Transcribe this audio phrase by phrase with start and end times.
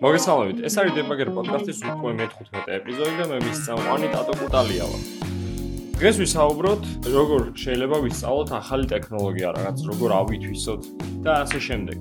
[0.00, 0.58] მოგესალმებით.
[0.64, 5.02] ეს არის დებაგერ პოდკასტის უკვე მე-15 ეპიზოდი და მე მის წამყვანი ტატო კუტალია ვარ.
[6.00, 6.82] დღეს ვისაუბროთ,
[7.14, 10.80] როგორ შეიძლება ვისწავლოთ ახალი ტექნოლოგია, რაღაც როგორ ავითვისოთ
[11.24, 11.98] და ასე შემდეგ.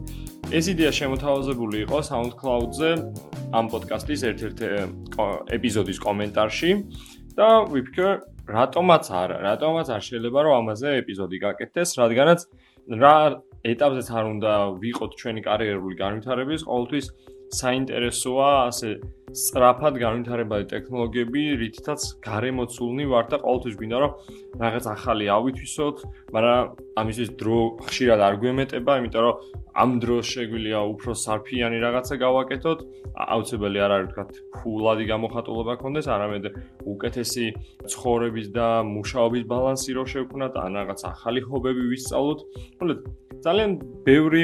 [0.49, 2.91] ეს იდეა შემოთავაზებული იყო SoundCloud-ზე
[3.53, 4.57] ამ პოდკასტის ერთ-ერთ
[5.55, 6.71] ეპიზოდის კომენტარში
[7.37, 8.11] და ვიფიქრე,
[8.49, 12.39] რატომაც არა, რატომაც არ შეიძლება რომ ამაზე ეპიზოდი გაკეთდეს, რადგანაც
[13.03, 13.15] რა
[13.73, 17.05] ეტაპზეც არ უნდა ვიყოთ ჩვენი კარიერული განვითარების ყოველთვის
[17.49, 18.89] საინტერესოა ასე
[19.29, 24.11] სწრაფად განვითარებადი ტექნოლოგიები, რითაც გარემოცულნი ვარ და ყოველთვის გვინდა რომ
[24.63, 25.97] რაღაც ახალი ავითვისოთ,
[26.33, 26.61] მაგრამ
[27.01, 29.35] ამისთვის დრო ხშირად არ გვემეტება, იმიტომ რომ
[29.79, 32.79] ამ დროს შეგვიძლია უფრო სარფიანი რაღაცა გავაკეთოთ.
[33.19, 34.23] აუცილებელი არ არის თქვა
[34.55, 36.45] ფულადი გამოხატულობა გქონდეს, არამედ
[36.93, 37.45] უკეთესი
[37.91, 42.39] ცხოვრების და მუშაობის ბალანსი რო შევქნათ, ან რაღაც ახალი ჰობები ვისწავლოთ.
[42.79, 42.99] მოკლედ
[43.45, 43.71] ძალიან
[44.05, 44.43] ბევრი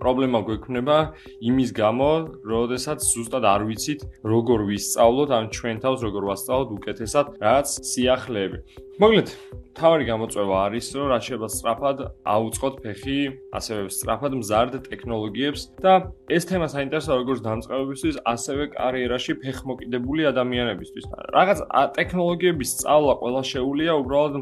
[0.00, 0.96] პრობლემა გვექნება
[1.44, 2.10] იმის გამო,
[2.48, 8.58] როდესაც ზუსტად არ ვიცით, როგორ ვისწავლოთ, ან ჩვენ თავს როგორ ვასწავლოთ უკეთესად რაღაც სიახლეები.
[8.94, 9.28] მოკლედ,
[9.74, 11.98] თავი გამოწვევა არის, რომ რაც შეიძლება სწრაფად
[12.34, 13.20] აუწყოთ ფეხი,
[13.58, 15.92] ასევე სწრაფად მზარდ ტექნოლოგიებს და
[16.30, 21.04] ეს თემა საინტერესოა როგორც დამწყებებისთვის, ასევე კარიერაში ფეხმოკიდებული ადამიანებისთვის.
[21.34, 21.58] რაღაც
[21.98, 24.34] ტექნოლოგიების სწავლა ყველა შეუულია, უბრალოდ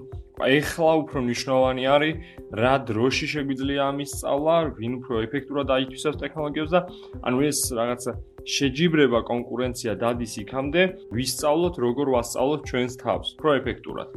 [0.48, 2.14] ეხლა უფრო მნიშვნელოვანი არის
[2.62, 6.80] რა დროში შეგვიძლია ამის სწავლა, ვინ უფრო ეფექტურად აითვისებს ტექნოლოგიებს და
[7.26, 8.12] ანუ ეს რაღაცა
[8.42, 10.82] შეჯიბრება კონკურენცია დადის იქამდე,
[11.14, 14.08] ვისწავლოთ როგორ ვასწავლოთ ჩვენს თავს, უფრო ეფექტურად.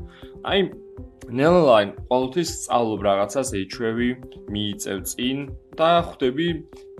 [0.49, 0.59] აი
[1.25, 4.09] ნელაინ ყოველთვის სწავლობ რაღაცას ეჩვევი,
[4.53, 5.37] მიიწევ წინ
[5.77, 6.47] და ხვდები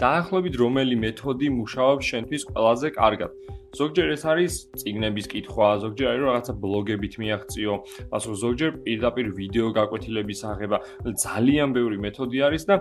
[0.02, 3.32] დაახლოებით რომელი მეთოდი მუშაობს შენთვის ყველაზე კარგად.
[3.80, 7.74] ზოგჯერ ეს არის ციგნების კითხვა, ზოგჯერ არის რაღაცა ბლოგებით მიაღწიო,
[8.16, 10.78] ასე რომ ზოგჯერ პირდაპირ ვიდეო გაკვეთილების აღება,
[11.26, 12.76] ძალიან ბევრი მეთოდი არის და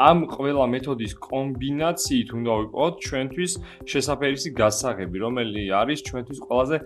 [0.00, 3.52] ამ ყველა მეთოდის კომბინაციით უნდა ვიყოთ ჩვენთვის
[3.92, 6.76] შესაძერისი გასაღები, რომელი არის ჩვენთვის ყველაზე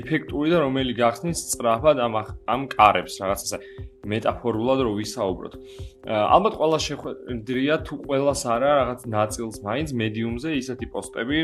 [0.00, 2.14] ეფექტური და რომელი გახსნის სწრაფად ამ
[2.48, 3.58] ამ კარებს, რაღაც ასე
[4.02, 5.54] მეტაფორულად რო ვისაუბროთ.
[6.10, 11.38] ალბათ ყველა შეხვედრია თუ ყველას არა რაღაც ნაწილს მაინც მედიუმზე ისეთი პოსტები,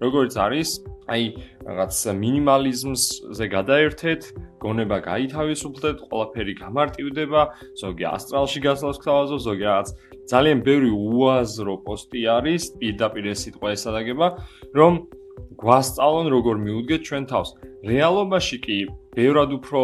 [0.00, 0.68] როგორც არის,
[1.12, 1.22] აი
[1.68, 1.92] რაღაც
[2.22, 4.20] მინიმალიზმზე გადაერთეთ,
[4.64, 7.42] გონება გაითავისუფლდეთ, ყველაფერი გამარტივდება,
[7.76, 9.88] ზოგი ასტრალში გასვლას გთავაზობ, ზოგი რაღაც
[10.32, 14.26] ძალიან ბევრი უაზრო პოსტი არის, პირდაპირ ეს სიტყვა ესადაგება,
[14.76, 14.92] რომ
[15.58, 17.50] გვასწავლონ როგორ მიუდგეთ ჩვენ თავს.
[17.88, 18.78] რეალობაში კი
[19.14, 19.80] ბევრად უფრო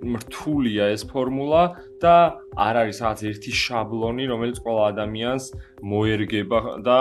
[0.00, 1.62] რთულია ეს ფორმულა
[2.02, 2.16] და
[2.58, 5.44] არ არის რაღაც ერთი შაბლონი, რომელიც ყველა ადამიანს
[5.82, 6.98] მოერგება და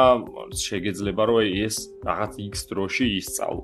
[0.53, 1.75] შეგეძლება რომ ეს
[2.05, 3.63] რაღაც X დროში ისწავლო.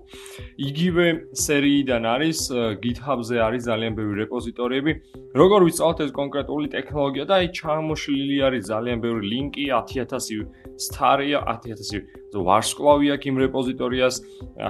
[0.69, 1.05] იგივე
[1.45, 2.39] სერიიდან არის
[2.83, 4.91] GitHub-ზე არის ძალიან ბევრი რეპოზიტორიები.
[5.37, 10.45] როგორ ვისწავლოთ ეს კონკრეტული ტექნოლოგია და აი ჩამოშლილი არის ძალიან ბევრი ლინკი 10000
[10.77, 12.05] სტარია 10000
[12.47, 14.15] ვარსკვლავი აქვს იმ რეპოზიტორიას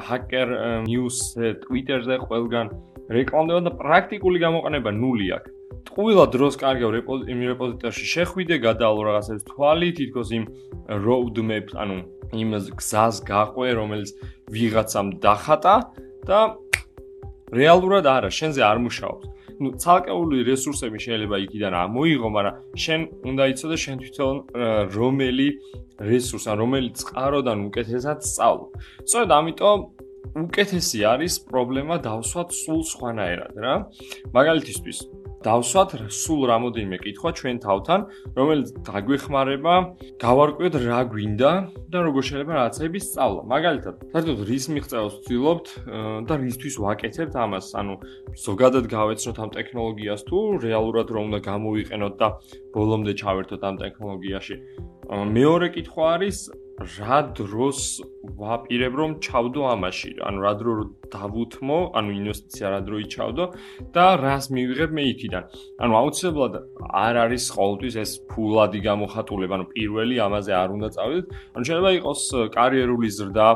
[0.07, 0.47] Hacker
[0.87, 2.67] News-ზე, Twitter-ზე ყველგან
[3.07, 5.51] რეკლამდება და პრაქტიკული გამოყენება ნული აქვს.
[5.87, 6.89] ტყუილა დროს კარგავ
[7.47, 10.43] რეპოზიტორში შეხვიდე, გადაალო რაღაცებს თვალი, თითქოს იმ
[11.05, 11.97] roadmap, ანუ
[12.35, 14.09] იმ გზას გაყვე, რომელიც
[14.51, 15.75] ვიღაცამ დახატა
[16.27, 16.39] და
[17.55, 19.25] რეალურად არა, შენზე არ მუშაობს.
[19.57, 24.35] ну ცალკეული რესურსები შეიძლება იქიდან ამოიღო, მაგრამ შენ უნდა იცოდე შენ თვითონ
[24.93, 25.47] რომელი
[25.97, 28.65] რესურსი ან რომელი წყაროდან უკეთესად სწავლო.
[29.01, 29.79] სწორედ ამიტომ
[30.35, 33.73] უკეთესი არის პრობლემა დავსვათ სულ სხვანაირად რა.
[34.35, 34.99] მაგალითისთვის
[35.45, 37.99] დავსვათ სულ რამოდენიმე კითხვა ჩვენ თავთან,
[38.35, 39.73] რომელიც დაგვეხმარება
[40.23, 41.51] გავარკვიოთ რა გვინდა
[41.93, 43.41] და როგორ შეიძლება რაღაცები სწავლა.
[43.53, 45.67] მაგალითად, საერთოდ რის მიღწევას ვცდილობთ
[46.27, 47.93] და რისთვის ვაკეთებთ ამას, ანუ
[48.33, 52.27] ზოგადად გავეცნოთ ამ ტექნოლოგიას თუ რეალურად რომ უნდა გამოვიყენოთ და
[52.73, 54.55] ბოლომდე ჩავერთოთ ამ ტექნოლოგიაში.
[55.07, 56.37] მეორე კითხვა არის
[56.77, 58.05] რა დროს
[58.37, 60.73] ვაპირებ რომ ჩავდო ამაში, ანუ რა დრო
[61.09, 63.45] დავუთმო, ანუ ინვესტიცია რა დრო იჩავდო
[63.95, 65.43] და რას მივიღებ მე იქიდან.
[65.81, 66.53] ანუ აუცილებლად
[67.01, 71.25] არ არის ყოველთვის ეს ფულადი გამოხატულება, ანუ პირველი ამაზე არ უნდა წავიდეთ.
[71.57, 72.21] ანუ შეიძლება იყოს
[72.53, 73.47] კარიერული ზრდა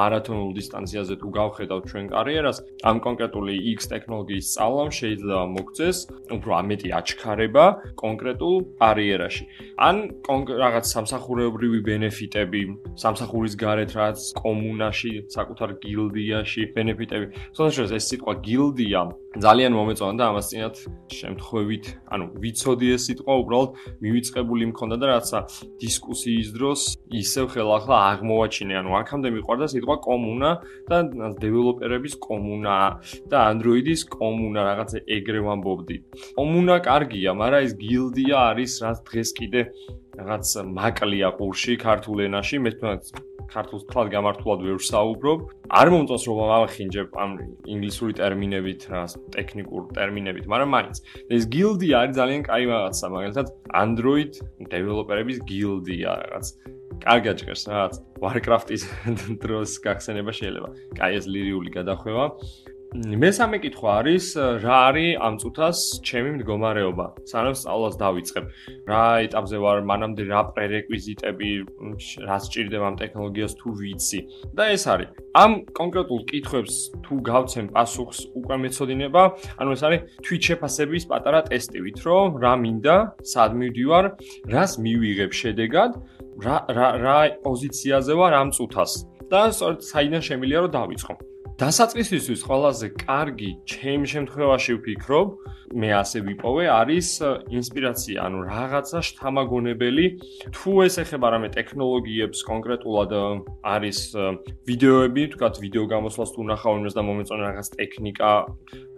[0.00, 5.98] მარათონულ დისტანციაზე თუ გავხედავთ ჩვენ კარიერას, ამ კონკრეტული X ტექნოლოგიის სწავლამ შეიძლება მოგწეს
[6.32, 7.64] უფრო ამეტი აჩქარება
[7.98, 9.44] კონკრეტულ კარიერაში.
[9.76, 9.96] ან
[10.30, 12.60] რაღაც სამსახურეობრივი ბენეფიტები,
[13.00, 17.26] სამსახურის გარეთ რაც რაღაც კომუნაში, საკუთარ გილდიაში ბენეფიტები.
[17.54, 19.00] შესაძლოა ეს სიტყვა გილდია
[19.30, 20.76] ძალიან მომეწონა და ამას წინათ
[21.14, 23.70] შემთხვევით, ანუ ვიცოდი ეს სიტყვა უბრალოდ
[24.02, 25.38] მივიწყებული მქონდა და რაღაცა
[25.78, 26.80] დისკუსიის დროს
[27.14, 30.50] ისევ ხელახლა აღმოვაჩინე, ანუ აქამდე მიყვარდა სიტყვა კომუნა
[30.90, 30.96] და
[31.38, 32.74] დეველოპერების კომუნა
[33.30, 35.96] და Android-ის კომუნა რაღაცა ეგრე ვამბობდი.
[36.34, 39.60] კომუნა კარგია, მაგრამ ეს გილდია არის რაც დღეს კიდე
[40.18, 40.46] რაღაც
[40.76, 45.38] მაკლია ყურში ქართულ ენაში, მე თვითონ ქართულს თქვა გამართულად ვერ საუბრობ.
[45.70, 47.30] არ მომწონს რომ ამახინჯებ ამ
[47.66, 50.96] ინგლისური ტერმინებით, რაღაც ტექნიკურ ტერმინებით, მაგრამ მაინც
[51.34, 54.32] ეს გილდია არის ძალიან კაი რაღაცა, მაგალითად Android
[54.70, 56.46] დეველოპერების გილდია რაღაც.
[57.00, 58.82] კარგად ჭერს რაღაც Warcraft-ის
[59.42, 60.68] დროს გახსენება შეიძლება.
[60.98, 62.24] კაი ეს ლირიული გადახვევა.
[62.90, 64.24] მესამე კითხვა არის
[64.66, 67.06] რა არის ამ წუთას ჩემი მდგომარეობა?
[67.22, 68.44] სანამ სწავლას დავიწყებ.
[68.90, 71.50] რა ეტაპზე ვარ მანამდე რა პრერეკვიზიტები
[72.26, 74.20] რა სჭირდება ამ ტექნოლოგიას თუ ვიცი.
[74.58, 75.08] და ეს არის.
[75.38, 76.74] ამ კონკრეტულ კითხვებს
[77.06, 79.22] თუ გავცემ პასუხს უკვე მეცოდინება
[79.62, 84.04] ანუ ეს არის თვით შეფასების პატარა ტესტივით რომ რა მინდა სად მივდივარ
[84.50, 85.90] რას მივიღებ შედეგად
[86.42, 89.06] რა რა პოზიციაზე ვარ ამ წუთას.
[89.30, 91.29] და სწორედ საიდან შემიძლია რომ დავიწყო
[91.60, 95.28] დასაწყისისთვის ყველაზე კარგი ჩემ შემთხვევაში ვფიქრობ,
[95.76, 97.08] მე ასე ვიპოვე, არის
[97.52, 100.06] ინსპირაცია, ანუ რაღაცა შთამაგონებელი,
[100.56, 103.12] თუ ეს ეხება რამე ტექნოლოგიებს კონკრეტულად
[103.60, 103.98] არის
[104.70, 108.30] ვიდეოები, თქვათ ვიდეო გამოსვლას თუ ნახავ იმას და მომეწონა რაღაც ტექნიკა,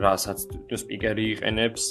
[0.06, 0.38] რასაც
[0.86, 1.84] სპიკერი იყენებს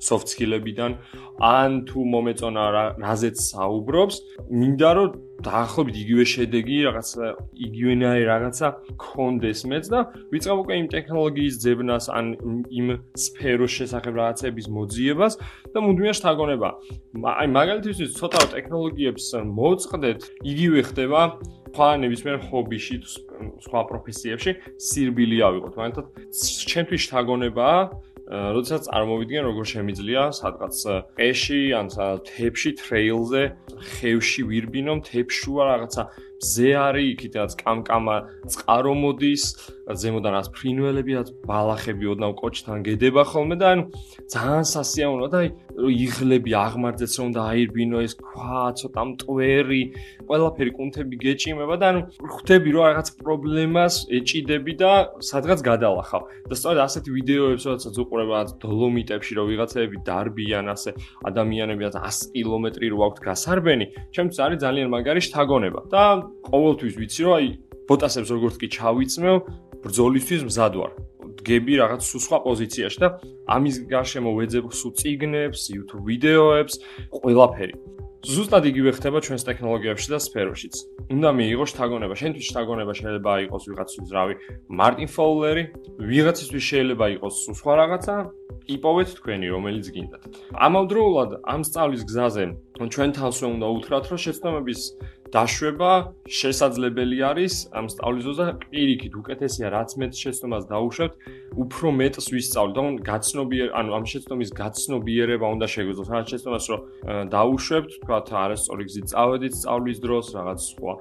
[0.00, 0.96] soft skill-ებიდან,
[1.44, 2.64] ან თუ მომეწონა
[3.04, 4.16] რაზეც საუბრობს,
[4.48, 5.08] მინდა რომ
[5.44, 7.08] დაახლოებით იგივე შედეგი, რაღაც
[7.66, 8.68] იგივენაირი რაღაცა
[9.00, 10.00] კონდეს მეც და
[10.32, 12.26] ვიწყებ უკვე იმ ტექნოლოგიის ძებნას ან
[12.68, 15.32] იმ სფეროს შესახებ რაღაცების მოძიებას
[15.72, 16.68] და მუდმივად შთაგონება.
[17.40, 19.26] აი მაგალითისთვის ცოტა ტექნოლოგიებს
[19.60, 21.20] მოწყდეთ, იგივე ხდება
[21.70, 22.96] სხვა ნებისმიერ ჰობიში,
[23.62, 25.74] სხვა პროფესიებში სირბილი ავიღოთ.
[25.78, 26.06] მაგალითად,
[26.70, 27.80] ჩემთვის შთაგონებაა
[28.30, 30.76] როდესაც წარმოვიდგენ როგორ შემიძლია სადღაც
[31.18, 31.88] ყეში ან
[32.28, 33.42] თებში ტრეილზე
[33.94, 36.02] ხევში ვირბინო თებშუა რაღაცა
[36.40, 38.16] ზე არის იქითაც კამკამა
[38.48, 39.44] წყარო მოდის
[40.00, 43.84] ზემოდან ას ფრინველები რაც ბალახები ოდნავ კოჭთან გედება ხოლმე და ანუ
[44.32, 45.40] ძალიან სასიამოვნოა და
[45.90, 49.82] იღლები აღმართებს რომ დააირბინო ეს ქვა ცოტა მტვერი
[50.30, 56.22] ყველაფერი კუნთები გეჭიმება და ანუ ხვდები რომ რაღაც პრობლემას ეჭიდები და სადღაც გადალახავ.
[56.48, 60.90] და სწორედ ასეთი ვიდეოებს როდესაც უყურებ რაღაც დოლომიტებში რომ ვიღაცები დარბიან ასე
[61.28, 65.80] ადამიანები რაც 100 კილომეტრი რო აქვთ გასარბენი ჩემთვის არის ძალიან მაგარი შთაგონება.
[65.90, 66.02] და
[66.50, 67.46] ყოველთვის ვიცი რომ აი
[67.90, 69.36] ბოტასებს როგორც კი ჩავიწმევ
[69.84, 70.92] ბრძოლისთვის მზად ვარ.
[71.40, 73.08] დგები რაღაც სულ სხვა პოზიციაში და
[73.48, 76.74] ამის გარშემო ვეძებ სულ ციგნებს, YouTube ვიდეოებს,
[77.16, 77.74] ყველაფერი.
[78.20, 80.74] ზუსტად იგივე ხდება ჩვენს ტექნოლოგიებში და სფეროშიც.
[81.08, 84.34] უნდა მიიღო შთაგონება, შენთვის შთაგონება შეიძლება იყოს ვიღაცის ზრავი,
[84.68, 85.64] მარტინ ფოულერი,
[86.04, 88.14] ვიღაცისთვის შეიძლება იყოს სულ სხვა რაღაცა,
[88.76, 90.22] იპოვეთ თქვენი რომელიც გინდათ.
[90.52, 92.44] ამავდროულად ამ სწავლის გზაზე
[92.88, 94.80] ჩვენ თავს უნდა უთხრათ, რომ შეცდომების
[95.30, 95.90] დაშვება
[96.26, 101.14] შესაძლებელი არის ამ სწავლის ზოზე პირიქით უკეთესია რაც მეც შეცდომას დაუშვებთ
[101.62, 106.80] უფრო მეტს ვისწავლოთ და გაცნობიერ ანუ ამ შეცდომის გაცნობიერება უნდა შეგვიძლია რა შეცდომას რომ
[107.36, 110.92] დაუშვებთ თქვა არასწორი გზით წავედით სწავლის დროს რაღაც სხვა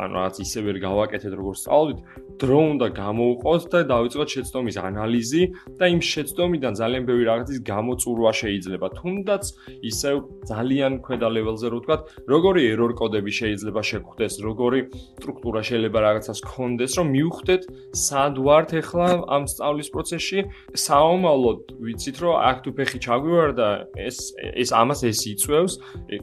[0.00, 1.98] ანუ რაღაც ისე ვერ გავაკეთეთ როგორც სწავლით
[2.40, 5.42] დრო უნდა გამოუყოთ და დავიწყოთ შეცდომის ანალიზი
[5.78, 8.86] და იმ შეცდომიდან ძალიან ბევრი რაღაცის გამოწურვა შეიძლება.
[8.98, 9.44] თუნდაც
[9.90, 10.14] ისევ
[10.50, 11.96] ძალიან ქვედა ლეველზე რო ვთქვა
[12.32, 17.62] როგორი ერორ კოდები შეიძლება შეგხვდეს როგორი სტრუქტურა შეიძლება რაღაცას გქონდეს რომ მიუხვდეთ
[18.04, 20.38] სად ვართ ახლა ამ სწავლის პროცესში
[20.84, 23.68] საომალოდ ვიცით რომ აქ თუ ფეხი ჩაგვივარდა
[24.08, 24.16] ეს
[24.62, 25.72] ეს ამას ეს იწევს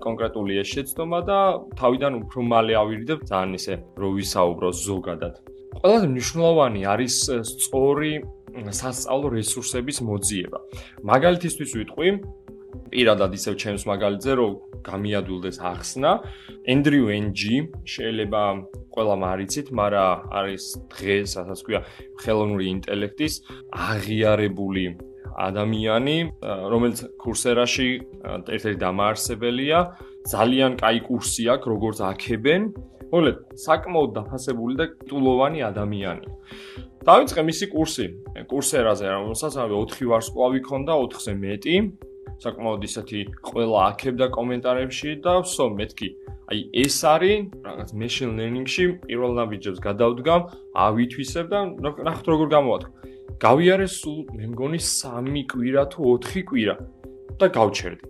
[0.05, 1.39] კონკრეტული ეს შეცდომა და
[1.81, 5.33] თავიდან უფრო მალე ავირიდებ ძალიან ისე რო ვისაუბროს ზოგადად
[5.75, 7.15] ყველაზე მნიშვნელოვანი არის
[7.51, 8.13] სწორი
[8.63, 10.59] სასწავლო რესურსების მოძიება.
[11.03, 12.09] მაგალითისთვის ვიტყვი
[12.91, 14.51] პირადად ისევ ჩემს მაგალითზე რომ
[14.85, 16.11] გამიადვილდეს ახსნა
[16.73, 17.41] Andrew NG
[17.85, 18.41] შეიძლება
[18.95, 20.63] ყველა მარიცით, მაგრამ არის
[20.93, 21.79] დღეს, ასაც ქვია,
[22.23, 23.33] ხელოვნური ინტელექტის
[23.75, 24.85] აღიარებული
[25.35, 26.17] ადამიანი,
[26.71, 27.89] რომელიც კურსერაში
[28.55, 29.79] ერთ-ერთი დამაარსებელია,
[30.31, 32.61] ძალიან კაი კურსი აქვს, როგორც აქებენ
[33.11, 36.11] მოგლეთ, საკმაოდ დაფასებული და ტულოვანი ადამიანია.
[37.05, 38.05] დავიწყე მისი კურსი,
[38.49, 41.75] კურსერაზე, რომელსაც ავე 4 ვარსკვლავი ქონდა, 4-ზე მეტი.
[42.43, 46.09] საკმაოდ ისეთი ყველა აქებდა კომენტარებში და ვსო მეთქი.
[46.45, 50.41] აი ეს არის რაღაც machine learning-ში პირველ ნაბიჯებს გადავდგამ,
[50.85, 51.59] ავითვისებ და
[52.05, 52.91] ნახოთ როგორ გამოვათხო.
[53.41, 56.75] გავიარე სულ მე მგონი 3 კვირა თუ 4 კვირა
[57.39, 58.05] და გავჩერდი.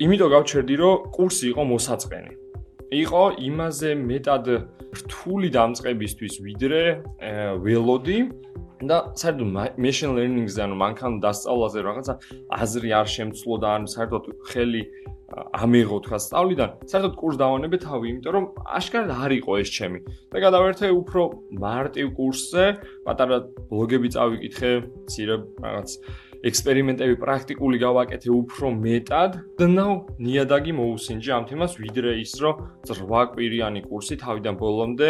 [0.00, 2.32] იმიტომ გავჩერდი, რომ კურსი იყო მოსაწყენი.
[2.90, 4.44] იყო იმაზე მეტად
[4.98, 6.82] რთული დამწყებისთვის ვიდრე
[7.62, 8.18] ველოდი
[8.80, 12.14] და საერთოდ machine learning-ზე ანუ მანქანა დასწავლაზე რაღაცა
[12.56, 14.82] აზრი არ შემცლო და ან საერთოდ ხელი
[15.30, 18.46] ამიღო თქვა სწავლიდან საერთოდ კურს დავანებე თავი იმიტომ რომ
[18.78, 19.98] აშკარად არ იყო ეს ჩემი.
[20.32, 21.22] და გადავერთე უფრო
[21.54, 22.66] მარტივ კურსზე
[23.06, 23.38] პატარა
[23.70, 24.70] ბლოგები წავიკითხე
[25.06, 25.90] ცირე რაღაც
[26.48, 29.94] ექსპერიმენტები პრაქტიკული გავაკეთე უფრო მეტად და ნაუ
[30.24, 35.08] ნიადაგი მოусინჯი ამ თემას ვიდრე ის რომ 8 კვირიანი კურსი თავიდან ბოლომდე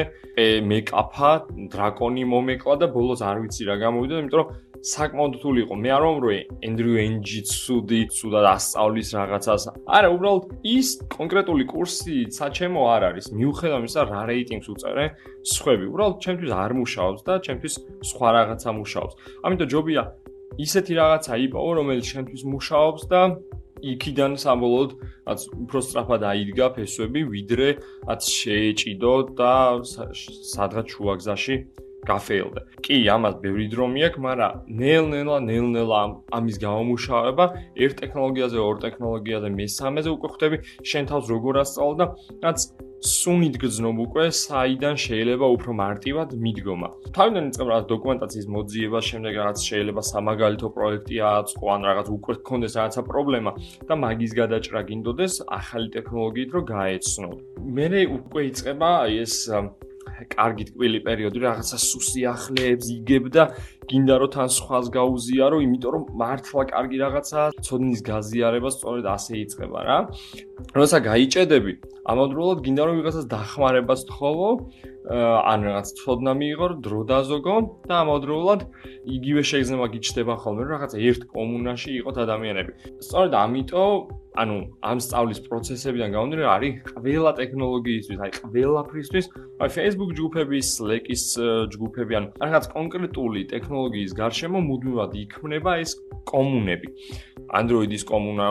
[0.71, 1.33] მეკაფა
[1.75, 5.75] დრაკონი მომეკლა და ბოლოს არ ვიცი რა გამოვიდა იმიტომ რომ საკმაოდ რთული იყო.
[5.77, 9.63] მე არ ვამროე Andrew Ng ცუდი, ცუდად ასწავლის რაღაცას.
[9.85, 13.27] არა, უბრალოდ ის კონკრეტული კურსი საჩემო არ არის.
[13.37, 15.05] მიუხედავად იმისა, რა რეიტინგს უწერე,
[15.45, 17.75] სხვები უბრალოდ ჩემთვის არ მუშაობს და ჩემთვის
[18.09, 19.15] სხვა რაღაცა მუშაობს.
[19.45, 20.03] ამიტომ ჯობია
[20.59, 23.23] ისეთი რაღაცა იპოვო, რომელიც შენთვის მუშაობს და
[23.81, 24.91] იქიდან საბოლოოდ
[25.31, 27.69] რაც უფრო სწრაფად აიდგა ფესვები, ვიდრე
[28.09, 29.55] რაც შეეჭიდო და
[29.87, 31.57] სადღაც შუაგზაში
[32.09, 32.61] გაფეილდა.
[32.85, 36.01] კი, ამას ბევრი დრო მიაქვს, მაგრამ ნელ-ნელა, ნელ-ნელა
[36.37, 37.45] ამის გამომუშავება
[37.85, 40.57] ერთ ტექნოლოგიაზე, ორ ტექნოლოგიაზე, მესამეზე უკვე ხვდები
[40.91, 42.07] შენ თავს როგორ ასწავლო და
[42.45, 42.59] რაც
[43.01, 46.89] სუნით გძნობ უკვე საიდან შეიძლება უფრო მარტივად მიდგომა.
[47.17, 52.77] თავიდან იწყებ რა დოკუმენტაციის მოძიება, შემდეგ რაღაც შეიძლება სამაგალითო პროექტი აწყო ან რაღაც უკვე გქონდეს
[52.77, 53.51] რაღაცა პრობლემა
[53.89, 57.31] და მაგის გადაჭრა გინდოდეს ახალი ტექნოლოგიით რომ გაეცნო.
[57.77, 59.35] მე უკვე იწყება ეს
[60.29, 63.47] კარგი ტკბილი პერიოდი რაღაცა სუსიახლეებს იგებ და
[63.91, 69.81] გინდა რომ თან სხვას გაუზიარო, იმიტომ რომ მართლა კარგი რაღაცა ცოდნის გაზიარება სწორედ ასე იწყება
[69.87, 69.99] რა.
[70.79, 71.73] როცა გაიჭედები,
[72.07, 74.49] ამავდროულად გინდა რომ ვიღაცას დახმარებას თხოვო,
[75.11, 77.57] ან რაღაც ცოდნა მიიღო, დრო დაზოგო
[77.89, 78.61] და ამავდროულად
[79.17, 82.73] იგივე შეიძლება გიჩდება ხოლმე რომ რაღაცა ერთ კომუნაში იყოთ ადამიანები.
[83.01, 83.93] სწორედ ამიტომ
[84.31, 84.57] ანუ
[84.87, 89.27] ამ სწავლის პროცესებიდან გამომდინარე არის ყველა ტექნოლოგიისთვის, აი ყველაფრისთვის,
[89.59, 91.23] აი Facebook ჯგუფების, Slack-ის
[91.75, 93.80] ჯგუფები, ანუ რაღაც კონკრეტული ტექნოლოგიის
[94.21, 95.97] გარშემო მუდმივად იქმნება ეს
[96.29, 96.89] კომუნები.
[97.51, 98.49] Android-ის კომუნა,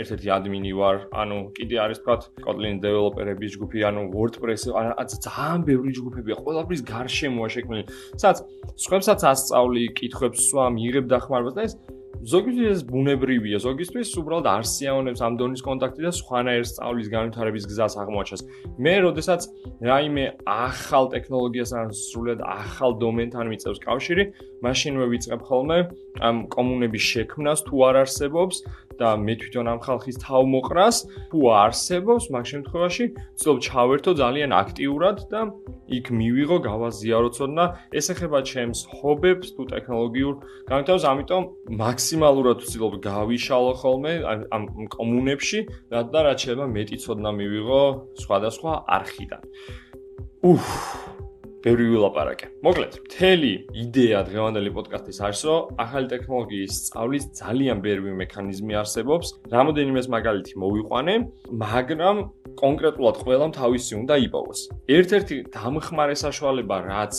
[0.00, 4.90] ერთ-ერთი admin-ი ვარ, ანუ კიდე არის თქვა Kotlin developer-ების ჯგუფი, ანუ WordPress, ანუ
[5.26, 7.84] ძალიან ბევრი ჯგუფებია, ყველაფრის გარშემოა შექმნილი.
[8.18, 8.38] სადაც
[8.74, 11.74] სხვებსაც ასწავლი, კითხვებს სვა, მიიღებ დახმარებას და ეს
[12.20, 18.42] ზოგისთვის ბუნებრივია, ზოგისთვის უბრალოდ არ სიამოვნებს ამ დონის კონტაქტი და სხვანაირ სწავლის განვითარების გზას აღმოაჩენს.
[18.76, 19.40] მე, როდესაც
[19.80, 24.24] რაიმე ახალ ტექნოლოგიას ან სრულად ახალ დომენთან მიწევს კავშირი,
[24.60, 25.78] მაშინვე ვიწყებ ხოლმე
[26.20, 28.56] ამ კომუნების შექმნას თუ არ არსებობს
[29.00, 30.96] და მე თვითონ ამ ხალხის თავმოყრას
[31.32, 35.40] თუ არსებობს, მაგ შემთხვევაში ვცდილობ ჩავერთო ძალიან აქტიურად და
[35.88, 37.64] იქ მივიღო გავაზიარო ცოდნა,
[37.96, 40.34] ეს ეხება ჩემს ჰობებს თუ ტექნოლოგიურ
[40.68, 41.42] განვითარებას, ამიტომ
[42.10, 44.12] მაქსიმალურად ვცდილობ გავიშალო ხოლმე
[44.50, 45.58] ამ კომუნებში,
[45.94, 47.82] რადგან რაც შეიძლება მეტი ცოდნა მივიღო
[48.18, 49.42] სხვადასხვა არხიდან.
[50.42, 50.64] უფ
[51.62, 52.46] ბევრი ვილაპარაკე.
[52.66, 53.52] მოკლედ, მთელი
[53.84, 59.26] იდეა დღევანდელი პოდკასტის არის, რომ ახალი ტექნოლოგიის სწავლის ძალიან ბევრი მექანიზმი არსებობს.
[59.54, 61.14] რამოდენიმე მაგალითი მოვიყვანე,
[61.62, 62.16] მაგრამ
[62.58, 64.60] კონკრეტულად ყველამ თავისი უნდა იპოვოს.
[64.98, 67.14] ერთ-ერთი დამხმარე საშუალება, რაც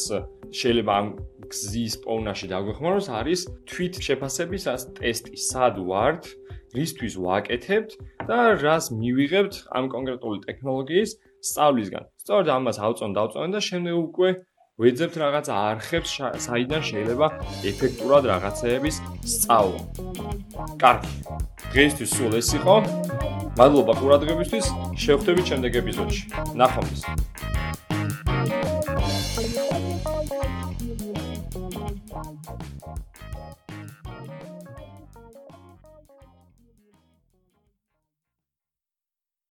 [0.51, 1.07] შეიძლება ამ
[1.51, 4.63] გზის პოვნაში დაგვეხმაროს, არის თვით შეფასების
[4.97, 5.31] ტესტი.
[5.51, 6.23] სად ვართ?
[6.71, 7.91] რისთვის ვაკეთებთ
[8.29, 11.11] და რას მივიღებთ ამ კონკრეტული ტექნოლოგიის
[11.49, 12.03] სწავლისგან.
[12.23, 14.29] სწორედ ამას ავწონ დავწონ და შემდეგ უკვე
[14.81, 16.11] ვეძებთ რაღაც არხებს,
[16.47, 17.27] საიდან შეიძლება
[17.71, 18.95] ეფექტურად რაღაცეების
[19.33, 19.81] სწავლა.
[20.81, 21.13] კარგი.
[21.71, 22.75] დღეისთვის სულ ეს იყო.
[23.59, 24.65] მადლობა ყურადღებისთვის.
[25.03, 26.23] შევხვდებით შემდეგ ეპიზოდში.
[26.55, 27.03] ნახვამდის.